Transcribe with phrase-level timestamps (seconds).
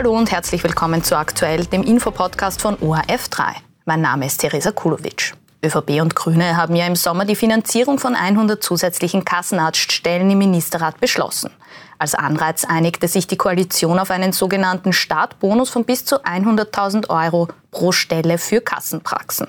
[0.00, 3.56] Hallo und herzlich willkommen zu Aktuell, dem Infopodcast von ORF3.
[3.84, 5.34] Mein Name ist Theresa Kulowitsch.
[5.62, 10.98] ÖVP und Grüne haben ja im Sommer die Finanzierung von 100 zusätzlichen Kassenarztstellen im Ministerrat
[11.00, 11.50] beschlossen.
[12.00, 17.48] Als Anreiz einigte sich die Koalition auf einen sogenannten Startbonus von bis zu 100.000 Euro
[17.70, 19.48] pro Stelle für Kassenpraxen.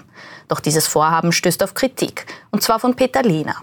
[0.49, 3.55] Doch dieses Vorhaben stößt auf Kritik, und zwar von Peter Lehner.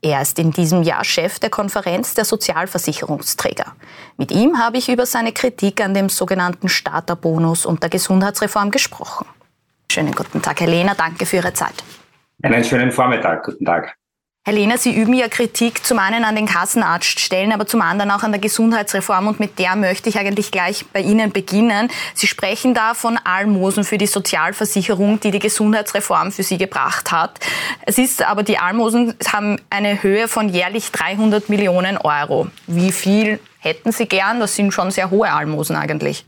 [0.00, 3.74] Er ist in diesem Jahr Chef der Konferenz der Sozialversicherungsträger.
[4.16, 9.26] Mit ihm habe ich über seine Kritik an dem sogenannten Starterbonus und der Gesundheitsreform gesprochen.
[9.90, 10.94] Schönen guten Tag, Herr Lehner.
[10.94, 11.82] Danke für Ihre Zeit.
[12.44, 13.44] Einen schönen Vormittag.
[13.44, 13.96] Guten Tag.
[14.46, 18.22] Herr Lehner, Sie üben ja Kritik zum einen an den Kassenarztstellen, aber zum anderen auch
[18.22, 21.90] an der Gesundheitsreform und mit der möchte ich eigentlich gleich bei Ihnen beginnen.
[22.14, 27.40] Sie sprechen da von Almosen für die Sozialversicherung, die die Gesundheitsreform für Sie gebracht hat.
[27.86, 32.46] Es ist aber, die Almosen haben eine Höhe von jährlich 300 Millionen Euro.
[32.68, 34.38] Wie viel hätten Sie gern?
[34.38, 36.24] Das sind schon sehr hohe Almosen eigentlich.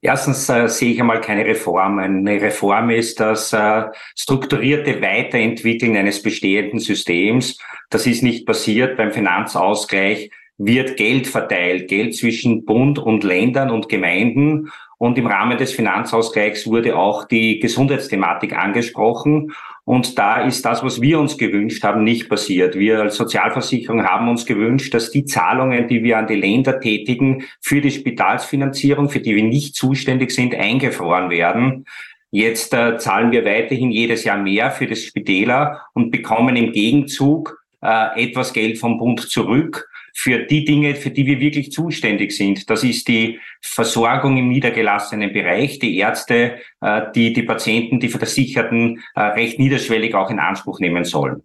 [0.00, 1.98] Erstens äh, sehe ich einmal keine Reform.
[1.98, 3.84] Eine Reform ist das äh,
[4.16, 7.58] strukturierte Weiterentwickeln eines bestehenden Systems.
[7.90, 8.96] Das ist nicht passiert.
[8.96, 14.70] Beim Finanzausgleich wird Geld verteilt, Geld zwischen Bund und Ländern und Gemeinden.
[14.98, 19.52] Und im Rahmen des Finanzausgleichs wurde auch die Gesundheitsthematik angesprochen.
[19.84, 22.78] Und da ist das, was wir uns gewünscht haben, nicht passiert.
[22.78, 27.44] Wir als Sozialversicherung haben uns gewünscht, dass die Zahlungen, die wir an die Länder tätigen,
[27.60, 31.84] für die Spitalsfinanzierung, für die wir nicht zuständig sind, eingefroren werden.
[32.30, 37.62] Jetzt äh, zahlen wir weiterhin jedes Jahr mehr für das Spitäler und bekommen im Gegenzug
[37.82, 42.70] äh, etwas Geld vom Bund zurück für die Dinge, für die wir wirklich zuständig sind.
[42.70, 49.02] Das ist die Versorgung im niedergelassenen Bereich, die Ärzte, äh, die die Patienten, die Versicherten
[49.16, 51.42] äh, recht niederschwellig auch in Anspruch nehmen sollen.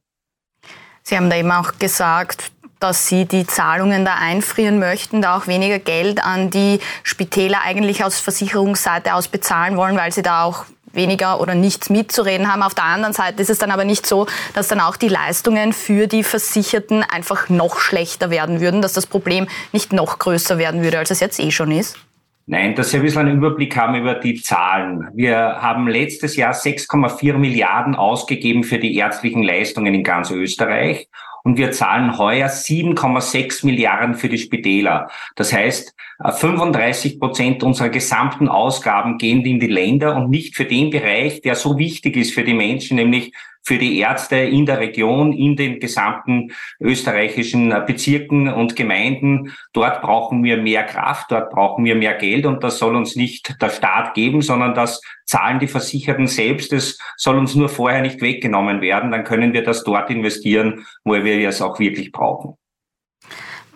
[1.02, 5.48] Sie haben da eben auch gesagt, dass Sie die Zahlungen da einfrieren möchten, da auch
[5.48, 10.66] weniger Geld an die Spitäler eigentlich aus Versicherungsseite aus bezahlen wollen, weil Sie da auch
[10.94, 12.64] weniger oder nichts mitzureden haben.
[12.64, 15.74] Auf der anderen Seite ist es dann aber nicht so, dass dann auch die Leistungen
[15.74, 20.84] für die Versicherten einfach noch schlechter werden würden, dass das Problem nicht noch größer werden
[20.84, 21.98] würde, als es jetzt eh schon ist?
[22.52, 25.08] Nein, dass wir ein bisschen einen Überblick haben über die Zahlen.
[25.14, 31.08] Wir haben letztes Jahr 6,4 Milliarden ausgegeben für die ärztlichen Leistungen in ganz Österreich
[31.44, 35.10] und wir zahlen heuer 7,6 Milliarden für die Spitäler.
[35.36, 40.66] Das heißt, 35 äh, Prozent unserer gesamten Ausgaben gehen in die Länder und nicht für
[40.66, 43.34] den Bereich, der so wichtig ist für die Menschen, nämlich
[43.70, 49.54] für die Ärzte in der Region, in den gesamten österreichischen Bezirken und Gemeinden.
[49.74, 53.62] Dort brauchen wir mehr Kraft, dort brauchen wir mehr Geld und das soll uns nicht
[53.62, 56.74] der Staat geben, sondern das zahlen die Versicherten selbst.
[56.74, 59.12] Es soll uns nur vorher nicht weggenommen werden.
[59.12, 62.59] Dann können wir das dort investieren, wo wir es auch wirklich brauchen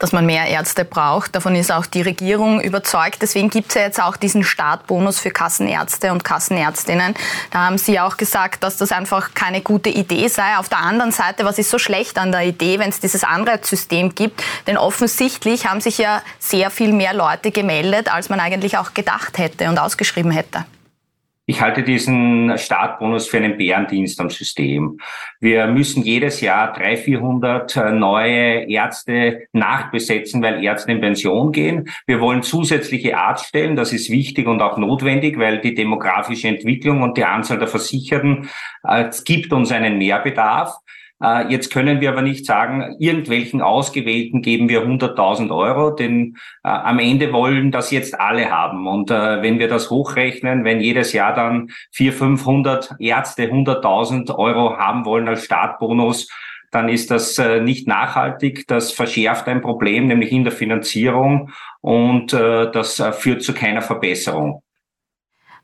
[0.04, 1.34] dass man mehr Ärzte braucht.
[1.34, 3.22] Davon ist auch die Regierung überzeugt.
[3.22, 7.14] Deswegen gibt es ja jetzt auch diesen Startbonus für Kassenärzte und Kassenärztinnen.
[7.52, 10.58] Da haben Sie auch gesagt, dass das einfach keine gute Idee sei.
[10.58, 14.14] Auf der anderen Seite, was ist so schlecht an der Idee, wenn es dieses Anreizsystem
[14.14, 14.44] gibt?
[14.68, 19.38] Denn offensichtlich haben sich ja sehr viel mehr Leute gemeldet, als man eigentlich auch gedacht
[19.38, 20.66] hätte und ausgeschrieben hätte.
[21.46, 25.00] Ich halte diesen Startbonus für einen Bärendienst am System.
[25.42, 31.90] Wir müssen jedes Jahr 300, 400 äh, neue Ärzte nachbesetzen, weil Ärzte in Pension gehen.
[32.08, 33.76] Wir wollen zusätzliche Arztstellen.
[33.76, 38.50] Das ist wichtig und auch notwendig, weil die demografische Entwicklung und die Anzahl der Versicherten
[38.84, 40.78] äh, gibt uns einen Mehrbedarf.
[41.22, 46.70] Äh, jetzt können wir aber nicht sagen, irgendwelchen Ausgewählten geben wir 100.000 Euro, denn äh,
[46.70, 48.88] am Ende wollen das jetzt alle haben.
[48.88, 54.78] Und äh, wenn wir das hochrechnen, wenn jedes Jahr dann 400, 500 Ärzte 100.000 Euro
[54.78, 56.30] haben wollen als Startbonus,
[56.72, 58.68] dann ist das äh, nicht nachhaltig.
[58.68, 61.52] Das verschärft ein Problem, nämlich in der Finanzierung
[61.82, 64.64] und äh, das äh, führt zu keiner Verbesserung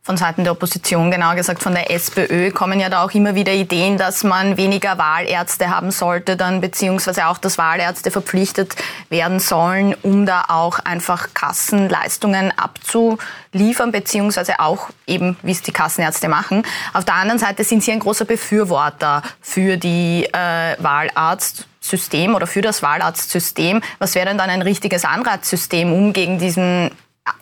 [0.02, 3.54] von Seiten der Opposition, genauer gesagt von der SPÖ, kommen ja da auch immer wieder
[3.54, 8.76] Ideen, dass man weniger Wahlärzte haben sollte, dann beziehungsweise auch, dass Wahlärzte verpflichtet
[9.10, 16.30] werden sollen, um da auch einfach Kassenleistungen abzuliefern, beziehungsweise auch eben, wie es die Kassenärzte
[16.30, 16.64] machen.
[16.94, 22.62] Auf der anderen Seite sind Sie ein großer Befürworter für die äh, Wahlarztsystem oder für
[22.62, 23.82] das Wahlarztsystem.
[24.00, 26.90] Was wäre denn dann ein richtiges Anreizsystem, um gegen diesen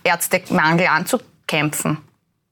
[0.03, 1.99] Ärztemangel anzukämpfen?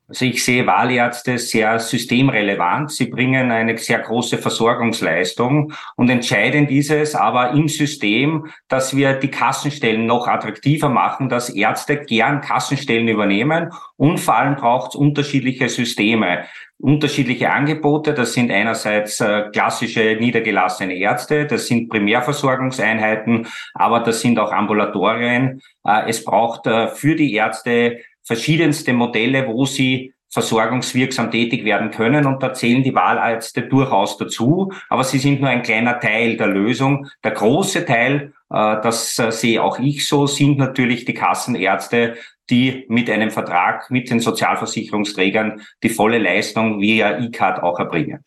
[0.07, 2.91] Also ich sehe Wahlärzte sehr systemrelevant.
[2.91, 5.73] Sie bringen eine sehr große Versorgungsleistung.
[5.95, 11.49] Und entscheidend ist es aber im System, dass wir die Kassenstellen noch attraktiver machen, dass
[11.49, 13.71] Ärzte gern Kassenstellen übernehmen.
[13.97, 16.45] Und vor allem braucht es unterschiedliche Systeme
[16.77, 18.13] unterschiedliche Angebote.
[18.13, 25.61] Das sind einerseits äh, klassische niedergelassene Ärzte, das sind Primärversorgungseinheiten, aber das sind auch Ambulatorien.
[25.85, 32.25] Äh, es braucht äh, für die Ärzte verschiedenste Modelle, wo sie versorgungswirksam tätig werden können.
[32.25, 34.71] Und da zählen die Wahlärzte durchaus dazu.
[34.89, 37.07] Aber sie sind nur ein kleiner Teil der Lösung.
[37.23, 42.15] Der große Teil, äh, das äh, sehe auch ich so, sind natürlich die Kassenärzte,
[42.49, 48.19] die mit einem Vertrag mit den Sozialversicherungsträgern die volle Leistung via E-Card auch erbringen.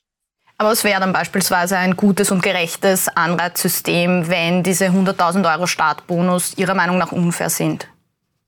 [0.57, 6.59] Aber es wäre dann beispielsweise ein gutes und gerechtes Anreizsystem, wenn diese 100.000 Euro Startbonus
[6.59, 7.89] Ihrer Meinung nach unfair sind?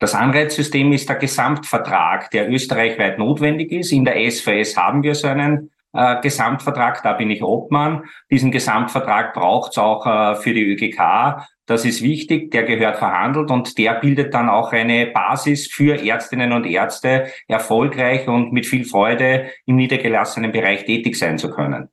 [0.01, 3.93] Das Anreizsystem ist der Gesamtvertrag, der österreichweit notwendig ist.
[3.93, 8.05] In der SVS haben wir so einen äh, Gesamtvertrag, da bin ich Obmann.
[8.31, 11.45] Diesen Gesamtvertrag braucht es auch äh, für die ÖGK.
[11.67, 16.55] Das ist wichtig, der gehört verhandelt und der bildet dann auch eine Basis für Ärztinnen
[16.55, 21.91] und Ärzte, erfolgreich und mit viel Freude im niedergelassenen Bereich tätig sein zu können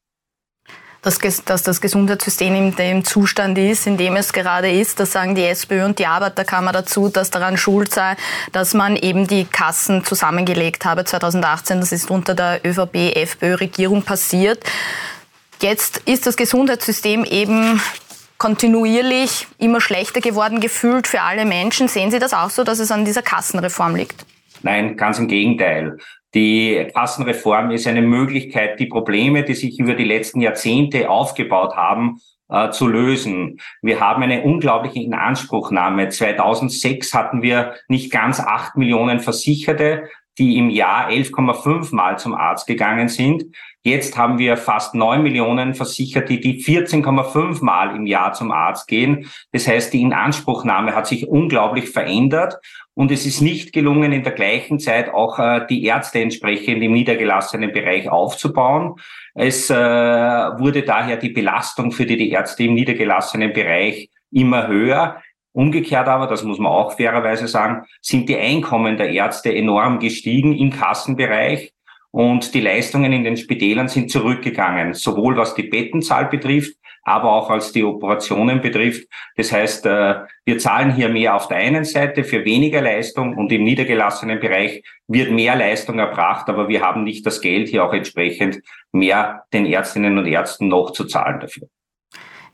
[1.08, 5.00] dass, dass das Gesundheitssystem in dem Zustand ist, in dem es gerade ist.
[5.00, 8.18] Das sagen die SPÖ und die Arbeiterkammer dazu, dass daran schuld sei,
[8.52, 11.80] dass man eben die Kassen zusammengelegt habe 2018.
[11.80, 14.64] Das ist unter der ÖVP-FPÖ-Regierung passiert.
[15.62, 17.82] Jetzt ist das Gesundheitssystem eben
[18.38, 21.88] kontinuierlich immer schlechter geworden gefühlt für alle Menschen.
[21.88, 24.26] Sehen Sie das auch so, dass es an dieser Kassenreform liegt?
[24.64, 25.98] Nein, ganz im Gegenteil.
[26.34, 32.20] Die Kassenreform ist eine Möglichkeit, die Probleme, die sich über die letzten Jahrzehnte aufgebaut haben,
[32.50, 33.60] äh, zu lösen.
[33.82, 36.10] Wir haben eine unglaubliche Inanspruchnahme.
[36.10, 42.68] 2006 hatten wir nicht ganz acht Millionen Versicherte, die im Jahr 11,5 Mal zum Arzt
[42.68, 43.46] gegangen sind.
[43.84, 49.30] Jetzt haben wir fast neun Millionen Versicherte, die 14,5 Mal im Jahr zum Arzt gehen.
[49.54, 52.58] Das heißt, die Inanspruchnahme hat sich unglaublich verändert
[52.98, 56.94] und es ist nicht gelungen, in der gleichen Zeit auch äh, die Ärzte entsprechend im
[56.94, 58.96] niedergelassenen Bereich aufzubauen.
[59.36, 65.22] Es äh, wurde daher die Belastung für die, die Ärzte im niedergelassenen Bereich immer höher.
[65.58, 70.56] Umgekehrt aber, das muss man auch fairerweise sagen, sind die Einkommen der Ärzte enorm gestiegen
[70.56, 71.74] im Kassenbereich.
[72.12, 77.50] Und die Leistungen in den Spitälern sind zurückgegangen, sowohl was die Bettenzahl betrifft, aber auch
[77.50, 79.08] als die Operationen betrifft.
[79.36, 83.52] Das heißt, äh, wir zahlen hier mehr auf der einen Seite für weniger Leistung und
[83.52, 87.94] im niedergelassenen Bereich wird mehr Leistung erbracht, aber wir haben nicht das Geld hier auch
[87.94, 88.62] entsprechend
[88.92, 91.68] mehr den Ärztinnen und Ärzten noch zu zahlen dafür.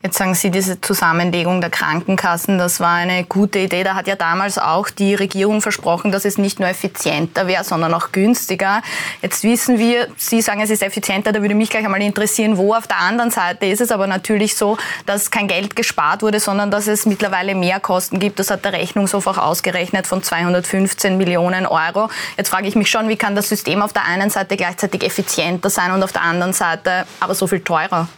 [0.05, 3.85] Jetzt sagen Sie, diese Zusammenlegung der Krankenkassen, das war eine gute Idee.
[3.85, 7.93] Da hat ja damals auch die Regierung versprochen, dass es nicht nur effizienter wäre, sondern
[7.93, 8.81] auch günstiger.
[9.21, 11.31] Jetzt wissen wir, Sie sagen, es ist effizienter.
[11.31, 14.57] Da würde mich gleich einmal interessieren, wo auf der anderen Seite ist es aber natürlich
[14.57, 18.39] so, dass kein Geld gespart wurde, sondern dass es mittlerweile mehr Kosten gibt.
[18.39, 22.09] Das hat der Rechnungshof auch ausgerechnet von 215 Millionen Euro.
[22.35, 25.69] Jetzt frage ich mich schon, wie kann das System auf der einen Seite gleichzeitig effizienter
[25.69, 28.09] sein und auf der anderen Seite aber so viel teurer?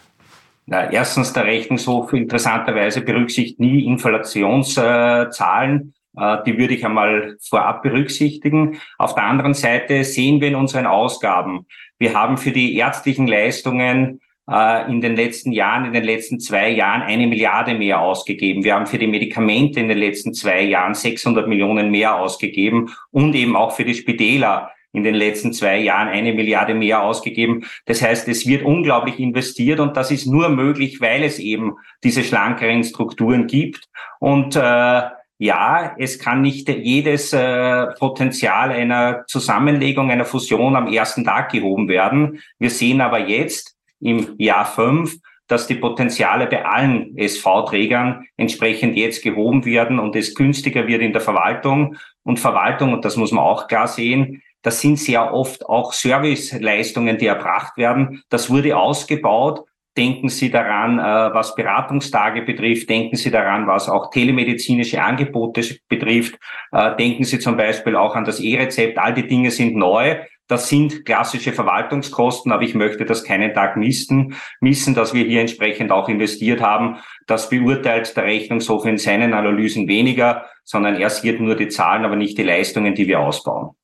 [0.67, 5.94] Na, erstens, der Rechnungshof interessanterweise berücksichtigt nie Inflationszahlen.
[6.17, 8.79] Äh, die würde ich einmal vorab berücksichtigen.
[8.97, 11.67] Auf der anderen Seite sehen wir in unseren Ausgaben,
[11.97, 14.19] wir haben für die ärztlichen Leistungen
[14.50, 18.63] äh, in den letzten Jahren, in den letzten zwei Jahren eine Milliarde mehr ausgegeben.
[18.63, 23.35] Wir haben für die Medikamente in den letzten zwei Jahren 600 Millionen mehr ausgegeben und
[23.35, 27.65] eben auch für die Spitäler in den letzten zwei Jahren eine Milliarde mehr ausgegeben.
[27.86, 32.24] Das heißt, es wird unglaublich investiert und das ist nur möglich, weil es eben diese
[32.24, 33.86] schlankeren Strukturen gibt.
[34.19, 35.01] Und äh,
[35.38, 41.90] ja, es kann nicht jedes äh, Potenzial einer Zusammenlegung, einer Fusion am ersten Tag gehoben
[41.90, 42.40] werden.
[42.57, 49.23] Wir sehen aber jetzt im Jahr fünf, dass die Potenziale bei allen SV-Trägern entsprechend jetzt
[49.23, 51.97] gehoben werden und es günstiger wird in der Verwaltung.
[52.23, 57.19] Und Verwaltung, und das muss man auch klar sehen, das sind sehr oft auch Serviceleistungen,
[57.19, 58.24] die erbracht werden.
[58.30, 59.64] Das wurde ausgebaut.
[59.95, 62.90] Denken Sie daran, äh, was Beratungstage betrifft.
[62.90, 66.40] Denken Sie daran, was auch telemedizinische Angebote betrifft.
[66.72, 68.98] Äh, denken Sie zum Beispiel auch an das E-Rezept.
[68.98, 70.16] All die Dinge sind neu.
[70.48, 75.42] Das sind klassische Verwaltungskosten, aber ich möchte das keinen Tag missen, missen, dass wir hier
[75.42, 76.98] entsprechend auch investiert haben.
[77.28, 82.16] Das beurteilt der Rechnungshof in seinen Analysen weniger, sondern er sieht nur die Zahlen, aber
[82.16, 83.76] nicht die Leistungen, die wir ausbauen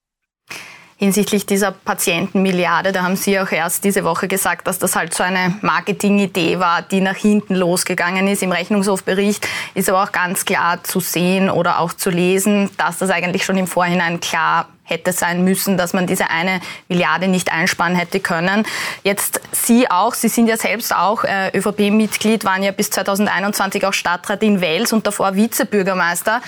[1.02, 2.92] hinsichtlich dieser Patientenmilliarde.
[2.92, 6.84] Da haben Sie auch erst diese Woche gesagt, dass das halt so eine Marketingidee war,
[6.84, 8.44] die nach hinten losgegangen ist.
[8.44, 13.10] Im Rechnungshofbericht ist aber auch ganz klar zu sehen oder auch zu lesen, dass das
[13.10, 17.96] eigentlich schon im Vorhinein klar hätte sein müssen, dass man diese eine Milliarde nicht einsparen
[17.96, 18.68] hätte können.
[19.04, 23.94] Jetzt Sie auch, Sie sind ja selbst auch äh, ÖVP-Mitglied, waren ja bis 2021 auch
[23.94, 26.42] Stadtrat in Wels und davor Vizebürgermeister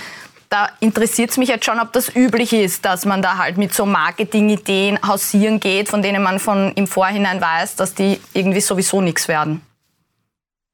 [0.53, 3.73] da interessiert es mich jetzt schon, ob das üblich ist, dass man da halt mit
[3.73, 9.01] so Marketingideen hausieren geht, von denen man von im Vorhinein weiß, dass die irgendwie sowieso
[9.01, 9.61] nichts werden.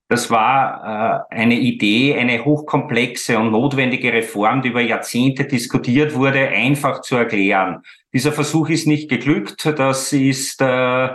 [0.10, 6.50] Das war äh, eine Idee, eine hochkomplexe und notwendige Reform, die über Jahrzehnte diskutiert wurde,
[6.50, 7.84] einfach zu erklären.
[8.12, 9.66] Dieser Versuch ist nicht geglückt.
[9.78, 11.10] Das ist äh,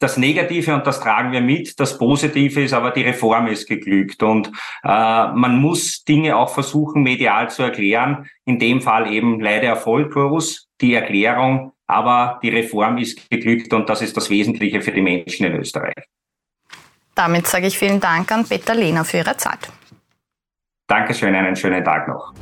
[0.00, 1.78] das Negative und das tragen wir mit.
[1.78, 4.22] Das Positive ist aber, die Reform ist geglückt.
[4.22, 4.48] Und
[4.82, 8.28] äh, man muss Dinge auch versuchen, medial zu erklären.
[8.46, 14.00] In dem Fall eben leider erfolglos die Erklärung, aber die Reform ist geglückt und das
[14.00, 16.06] ist das Wesentliche für die Menschen in Österreich.
[17.14, 19.70] Damit sage ich vielen Dank an Peter Lehner für Ihre Zeit.
[20.86, 22.32] Dankeschön, einen schönen Tag noch.